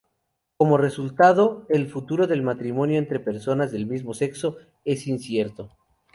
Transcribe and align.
Como 0.57 0.79
resultado, 0.79 1.67
el 1.69 1.87
futuro 1.87 2.25
del 2.25 2.41
matrimonio 2.41 2.97
entre 2.97 3.19
personas 3.19 3.71
del 3.71 3.85
mismo 3.85 4.15
sexo 4.15 4.57
es 4.83 5.05
incierto. 5.05 5.69